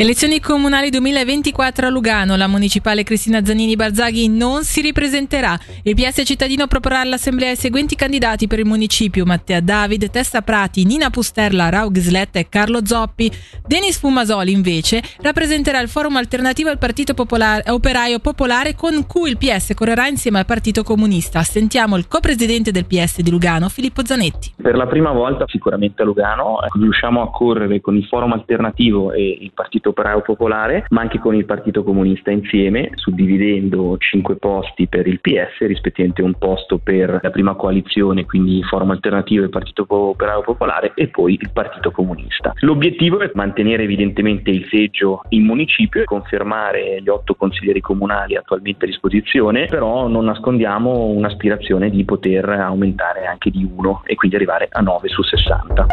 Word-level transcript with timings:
Elezioni 0.00 0.40
comunali 0.40 0.88
2024 0.88 1.86
a 1.86 1.90
Lugano. 1.90 2.34
La 2.34 2.46
municipale 2.46 3.02
Cristina 3.02 3.44
Zanini 3.44 3.76
Barzaghi 3.76 4.30
non 4.30 4.62
si 4.62 4.80
ripresenterà. 4.80 5.58
Il 5.82 5.94
PS 5.94 6.22
cittadino 6.24 6.66
proporrà 6.66 7.00
all'assemblea 7.00 7.50
i 7.50 7.56
seguenti 7.56 7.96
candidati 7.96 8.46
per 8.46 8.60
il 8.60 8.64
municipio: 8.64 9.26
Mattea 9.26 9.60
David, 9.60 10.08
Testa 10.08 10.40
Prati, 10.40 10.86
Nina 10.86 11.10
Pusterla, 11.10 11.68
Raug 11.68 11.98
Sletta 11.98 12.38
e 12.38 12.48
Carlo 12.48 12.86
Zoppi. 12.86 13.30
Denis 13.66 13.98
Fumasoli, 13.98 14.52
invece, 14.52 15.02
rappresenterà 15.20 15.80
il 15.80 15.88
forum 15.90 16.16
alternativo 16.16 16.70
al 16.70 16.78
Partito 16.78 17.12
Popolare, 17.12 17.70
Operaio 17.70 18.20
Popolare 18.20 18.74
con 18.74 19.06
cui 19.06 19.28
il 19.28 19.36
PS 19.36 19.74
correrà 19.74 20.06
insieme 20.06 20.38
al 20.38 20.46
Partito 20.46 20.82
Comunista. 20.82 21.42
Sentiamo 21.42 21.98
il 21.98 22.08
co-presidente 22.08 22.70
del 22.70 22.86
PS 22.86 23.20
di 23.20 23.30
Lugano, 23.30 23.68
Filippo 23.68 24.02
Zanetti. 24.02 24.54
Per 24.62 24.74
la 24.76 24.86
prima 24.86 25.12
volta 25.12 25.44
sicuramente 25.46 26.00
a 26.00 26.06
Lugano 26.06 26.60
riusciamo 26.72 27.20
a 27.20 27.30
correre 27.30 27.82
con 27.82 27.98
il 27.98 28.06
forum 28.06 28.32
alternativo 28.32 29.12
e 29.12 29.36
il 29.42 29.52
Partito 29.52 29.88
Operaio 29.90 30.22
Popolare, 30.22 30.84
ma 30.90 31.02
anche 31.02 31.18
con 31.18 31.34
il 31.34 31.44
Partito 31.44 31.82
Comunista 31.82 32.30
insieme, 32.30 32.90
suddividendo 32.94 33.96
cinque 33.98 34.36
posti 34.36 34.86
per 34.86 35.06
il 35.06 35.20
PS, 35.20 35.66
rispettivamente 35.66 36.22
un 36.22 36.34
posto 36.34 36.78
per 36.78 37.20
la 37.22 37.30
prima 37.30 37.54
coalizione, 37.54 38.24
quindi 38.24 38.58
il 38.58 38.64
Forum 38.64 38.90
Alternativo 38.90 39.44
e 39.44 39.48
Partito 39.48 39.84
Operaio 39.88 40.42
Popolare, 40.42 40.92
e 40.94 41.08
poi 41.08 41.38
il 41.40 41.50
Partito 41.52 41.90
Comunista. 41.90 42.52
L'obiettivo 42.60 43.20
è 43.20 43.30
mantenere 43.34 43.84
evidentemente 43.84 44.50
il 44.50 44.66
seggio 44.70 45.22
in 45.30 45.44
municipio 45.44 46.02
e 46.02 46.04
confermare 46.04 47.00
gli 47.02 47.08
otto 47.08 47.34
consiglieri 47.34 47.80
comunali 47.80 48.36
attualmente 48.36 48.84
a 48.84 48.88
disposizione, 48.88 49.66
però 49.66 50.08
non 50.08 50.24
nascondiamo 50.24 51.06
un'aspirazione 51.06 51.90
di 51.90 52.04
poter 52.04 52.48
aumentare 52.48 53.26
anche 53.26 53.50
di 53.50 53.68
uno 53.70 54.02
e 54.04 54.14
quindi 54.14 54.36
arrivare 54.36 54.68
a 54.70 54.80
9 54.80 55.08
su 55.08 55.22
60. 55.22 55.86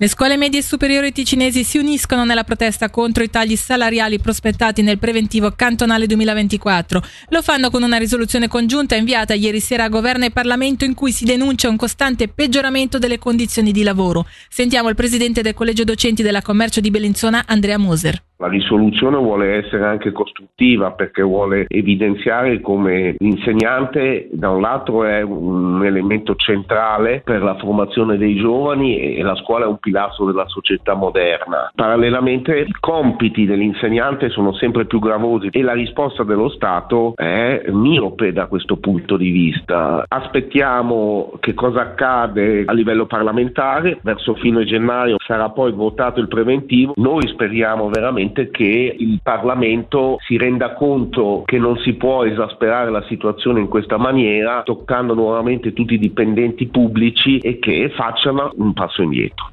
Le 0.00 0.06
scuole 0.06 0.36
medie 0.36 0.60
e 0.60 0.62
superiori 0.62 1.10
ticinesi 1.10 1.64
si 1.64 1.76
uniscono 1.76 2.24
nella 2.24 2.44
protesta 2.44 2.88
contro 2.88 3.24
i 3.24 3.30
tagli 3.30 3.56
salariali 3.56 4.20
prospettati 4.20 4.80
nel 4.80 5.00
preventivo 5.00 5.50
cantonale 5.50 6.06
2024. 6.06 7.02
Lo 7.30 7.42
fanno 7.42 7.68
con 7.68 7.82
una 7.82 7.96
risoluzione 7.96 8.46
congiunta 8.46 8.94
inviata 8.94 9.34
ieri 9.34 9.58
sera 9.58 9.82
a 9.82 9.88
governo 9.88 10.24
e 10.24 10.30
Parlamento 10.30 10.84
in 10.84 10.94
cui 10.94 11.10
si 11.10 11.24
denuncia 11.24 11.68
un 11.68 11.76
costante 11.76 12.28
peggioramento 12.28 12.98
delle 13.00 13.18
condizioni 13.18 13.72
di 13.72 13.82
lavoro. 13.82 14.24
Sentiamo 14.48 14.88
il 14.88 14.94
presidente 14.94 15.42
del 15.42 15.54
Collegio 15.54 15.82
Docenti 15.82 16.22
della 16.22 16.42
Commercio 16.42 16.78
di 16.78 16.92
Bellinzona, 16.92 17.42
Andrea 17.48 17.76
Moser. 17.76 18.22
La 18.40 18.46
risoluzione 18.46 19.16
vuole 19.16 19.56
essere 19.56 19.84
anche 19.84 20.12
costruttiva 20.12 20.92
perché 20.92 21.22
vuole 21.22 21.64
evidenziare 21.66 22.60
come 22.60 23.16
l'insegnante 23.18 24.28
da 24.30 24.50
un 24.50 24.60
lato 24.60 25.02
è 25.02 25.22
un 25.22 25.84
elemento 25.84 26.36
centrale 26.36 27.20
per 27.24 27.42
la 27.42 27.56
formazione 27.56 28.16
dei 28.16 28.36
giovani 28.36 29.16
e 29.16 29.22
la 29.22 29.34
scuola 29.34 29.64
è 29.64 29.68
un 29.68 29.78
pilastro 29.78 30.26
della 30.26 30.46
società 30.46 30.94
moderna. 30.94 31.72
Parallelamente 31.74 32.60
i 32.60 32.74
compiti 32.78 33.44
dell'insegnante 33.44 34.28
sono 34.28 34.52
sempre 34.52 34.84
più 34.84 35.00
gravosi 35.00 35.48
e 35.50 35.62
la 35.62 35.72
risposta 35.72 36.22
dello 36.22 36.48
Stato 36.48 37.14
è 37.16 37.64
miope 37.70 38.32
da 38.32 38.46
questo 38.46 38.76
punto 38.76 39.16
di 39.16 39.30
vista. 39.30 40.04
Aspettiamo 40.06 41.32
che 41.40 41.54
cosa 41.54 41.80
accade 41.80 42.62
a 42.66 42.72
livello 42.72 43.06
parlamentare, 43.06 43.98
verso 44.02 44.34
fine 44.34 44.64
gennaio 44.64 45.16
sarà 45.26 45.50
poi 45.50 45.72
votato 45.72 46.20
il 46.20 46.28
preventivo, 46.28 46.92
noi 46.94 47.26
speriamo 47.26 47.88
veramente 47.88 48.26
sicuramente 48.28 48.50
che 48.50 48.96
il 48.98 49.20
Parlamento 49.22 50.18
si 50.26 50.36
renda 50.36 50.74
conto 50.74 51.42
che 51.44 51.58
non 51.58 51.78
si 51.78 51.94
può 51.94 52.24
esasperare 52.24 52.90
la 52.90 53.04
situazione 53.08 53.60
in 53.60 53.68
questa 53.68 53.96
maniera, 53.96 54.62
toccando 54.62 55.14
nuovamente 55.14 55.72
tutti 55.72 55.94
i 55.94 55.98
dipendenti 55.98 56.66
pubblici 56.66 57.38
e 57.38 57.58
che 57.58 57.90
facciano 57.96 58.52
un 58.56 58.72
passo 58.72 59.02
indietro. 59.02 59.46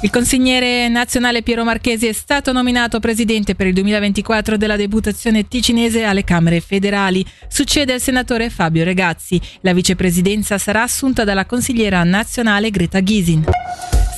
Il 0.00 0.10
consigliere 0.10 0.88
nazionale 0.88 1.42
Piero 1.42 1.64
Marchesi 1.64 2.06
è 2.06 2.12
stato 2.12 2.52
nominato 2.52 3.00
presidente 3.00 3.56
per 3.56 3.66
il 3.66 3.74
2024 3.74 4.56
della 4.56 4.76
deputazione 4.76 5.48
ticinese 5.48 6.04
alle 6.04 6.22
Camere 6.22 6.60
federali. 6.60 7.24
Succede 7.48 7.94
al 7.94 8.00
senatore 8.00 8.48
Fabio 8.48 8.84
Regazzi. 8.84 9.40
La 9.62 9.72
vicepresidenza 9.72 10.56
sarà 10.56 10.82
assunta 10.82 11.24
dalla 11.24 11.46
consigliera 11.46 12.04
nazionale 12.04 12.70
Greta 12.70 13.00
Ghisin. 13.00 13.44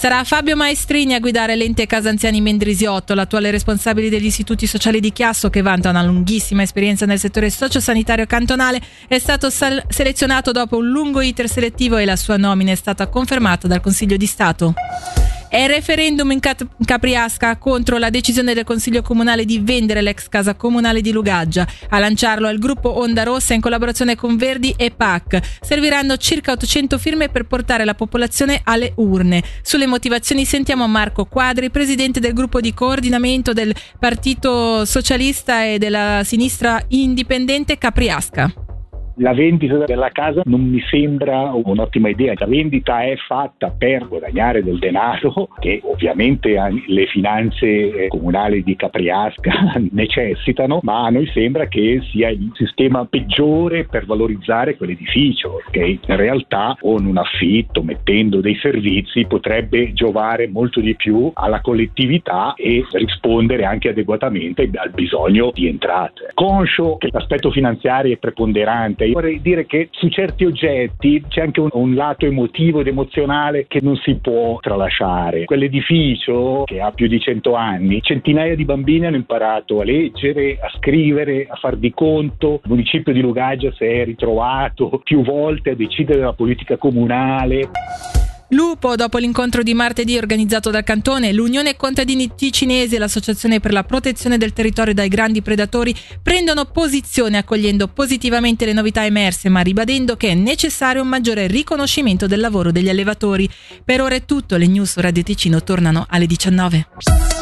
Sarà 0.00 0.24
Fabio 0.24 0.56
Maestrini 0.56 1.12
a 1.12 1.20
guidare 1.20 1.56
l'ente 1.56 1.84
Casa 1.84 2.08
Anziani 2.08 2.40
Mendrisiotto, 2.40 3.12
l'attuale 3.12 3.50
responsabile 3.50 4.08
degli 4.08 4.24
istituti 4.24 4.66
sociali 4.66 4.98
di 4.98 5.12
Chiasso 5.12 5.50
che 5.50 5.60
vanta 5.60 5.90
una 5.90 6.02
lunghissima 6.02 6.62
esperienza 6.62 7.04
nel 7.04 7.18
settore 7.18 7.50
sociosanitario 7.50 8.24
cantonale, 8.24 8.80
è 9.06 9.18
stato 9.18 9.50
sal- 9.50 9.84
selezionato 9.90 10.52
dopo 10.52 10.78
un 10.78 10.88
lungo 10.88 11.20
iter 11.20 11.50
selettivo 11.50 11.98
e 11.98 12.06
la 12.06 12.16
sua 12.16 12.38
nomina 12.38 12.72
è 12.72 12.76
stata 12.76 13.08
confermata 13.08 13.68
dal 13.68 13.82
Consiglio 13.82 14.16
di 14.16 14.24
Stato. 14.24 14.72
È 15.50 15.66
referendum 15.66 16.30
in 16.30 16.38
Capriasca 16.38 17.56
contro 17.56 17.98
la 17.98 18.08
decisione 18.08 18.54
del 18.54 18.62
Consiglio 18.62 19.02
Comunale 19.02 19.44
di 19.44 19.58
vendere 19.58 20.00
l'ex 20.00 20.28
casa 20.28 20.54
comunale 20.54 21.00
di 21.00 21.10
Lugaggia. 21.10 21.66
A 21.88 21.98
lanciarlo 21.98 22.46
è 22.46 22.52
il 22.52 22.60
gruppo 22.60 23.00
Onda 23.00 23.24
Rossa 23.24 23.52
in 23.52 23.60
collaborazione 23.60 24.14
con 24.14 24.36
Verdi 24.36 24.72
e 24.76 24.92
PAC. 24.92 25.40
Serviranno 25.60 26.16
circa 26.18 26.52
800 26.52 26.98
firme 26.98 27.30
per 27.30 27.46
portare 27.46 27.84
la 27.84 27.96
popolazione 27.96 28.60
alle 28.62 28.92
urne. 28.98 29.42
Sulle 29.62 29.88
motivazioni 29.88 30.44
sentiamo 30.44 30.86
Marco 30.86 31.24
Quadri, 31.24 31.68
presidente 31.68 32.20
del 32.20 32.32
gruppo 32.32 32.60
di 32.60 32.72
coordinamento 32.72 33.52
del 33.52 33.74
Partito 33.98 34.84
Socialista 34.84 35.64
e 35.64 35.78
della 35.78 36.22
sinistra 36.22 36.80
indipendente 36.90 37.76
Capriasca 37.76 38.69
la 39.20 39.34
vendita 39.34 39.84
della 39.84 40.10
casa 40.10 40.42
non 40.44 40.62
mi 40.62 40.80
sembra 40.80 41.52
un'ottima 41.52 42.08
idea. 42.08 42.34
La 42.36 42.46
vendita 42.46 43.02
è 43.02 43.16
fatta 43.16 43.70
per 43.76 44.08
guadagnare 44.08 44.62
del 44.62 44.78
denaro 44.78 45.48
che 45.58 45.80
ovviamente 45.84 46.56
le 46.86 47.06
finanze 47.06 47.66
eh, 47.66 48.08
comunali 48.08 48.62
di 48.62 48.76
Capriasca 48.76 49.74
necessitano, 49.92 50.80
ma 50.82 51.06
a 51.06 51.10
noi 51.10 51.26
sembra 51.32 51.66
che 51.66 52.00
sia 52.10 52.30
il 52.30 52.50
sistema 52.54 53.04
peggiore 53.04 53.84
per 53.84 54.06
valorizzare 54.06 54.76
quell'edificio, 54.76 55.62
che 55.70 55.98
in 56.06 56.16
realtà 56.16 56.76
con 56.80 57.04
un 57.04 57.18
affitto, 57.18 57.82
mettendo 57.82 58.40
dei 58.40 58.56
servizi, 58.56 59.26
potrebbe 59.26 59.92
giovare 59.92 60.48
molto 60.48 60.80
di 60.80 60.94
più 60.96 61.30
alla 61.34 61.60
collettività 61.60 62.54
e 62.56 62.84
rispondere 62.92 63.64
anche 63.64 63.90
adeguatamente 63.90 64.68
al 64.74 64.90
bisogno 64.90 65.50
di 65.52 65.68
entrate. 65.68 66.30
Conscio 66.32 66.96
che 66.96 67.08
l'aspetto 67.12 67.50
finanziario 67.50 68.14
è 68.14 68.16
preponderante, 68.16 69.09
vorrei 69.12 69.40
dire 69.40 69.66
che 69.66 69.88
su 69.92 70.08
certi 70.08 70.44
oggetti 70.44 71.24
c'è 71.28 71.42
anche 71.42 71.60
un, 71.60 71.68
un, 71.72 71.94
lato 71.94 72.26
emotivo 72.26 72.80
ed 72.80 72.86
emozionale 72.86 73.66
che 73.66 73.80
non 73.82 73.96
si 73.96 74.16
può 74.16 74.58
tralasciare. 74.60 75.44
Quell'edificio 75.44 76.64
che 76.64 76.80
ha 76.80 76.92
più 76.92 77.06
di 77.08 77.20
cento 77.20 77.54
anni, 77.54 78.02
centinaia 78.02 78.54
di 78.54 78.64
bambini 78.64 79.06
hanno 79.06 79.16
imparato 79.16 79.80
a 79.80 79.84
leggere, 79.84 80.58
a 80.60 80.70
scrivere, 80.76 81.46
a 81.48 81.56
far 81.56 81.76
di 81.76 81.92
conto. 81.92 82.60
Il 82.64 82.70
municipio 82.70 83.12
di 83.12 83.20
Lugaggia 83.20 83.72
si 83.72 83.84
è 83.84 84.04
ritrovato 84.04 85.00
più 85.02 85.22
volte 85.22 85.70
a 85.70 85.74
decidere 85.74 86.20
la 86.20 86.32
politica 86.32 86.76
comunale. 86.76 88.19
Lupo, 88.52 88.96
dopo 88.96 89.18
l'incontro 89.18 89.62
di 89.62 89.74
martedì 89.74 90.16
organizzato 90.16 90.70
dal 90.70 90.82
Cantone, 90.82 91.32
l'Unione 91.32 91.76
Contadini 91.76 92.34
Ticinesi 92.34 92.96
e 92.96 92.98
l'Associazione 92.98 93.60
per 93.60 93.72
la 93.72 93.84
protezione 93.84 94.38
del 94.38 94.52
territorio 94.52 94.92
dai 94.92 95.08
grandi 95.08 95.40
predatori 95.40 95.94
prendono 96.20 96.64
posizione 96.64 97.38
accogliendo 97.38 97.86
positivamente 97.86 98.64
le 98.64 98.72
novità 98.72 99.04
emerse, 99.04 99.48
ma 99.48 99.60
ribadendo 99.60 100.16
che 100.16 100.30
è 100.30 100.34
necessario 100.34 101.02
un 101.02 101.08
maggiore 101.08 101.46
riconoscimento 101.46 102.26
del 102.26 102.40
lavoro 102.40 102.72
degli 102.72 102.88
allevatori. 102.88 103.48
Per 103.84 104.00
ora 104.00 104.16
è 104.16 104.24
tutto, 104.24 104.56
le 104.56 104.66
news 104.66 104.90
su 104.90 105.00
Radio 105.00 105.22
Ticino 105.22 105.62
tornano 105.62 106.06
alle 106.08 106.26
19. 106.26 107.39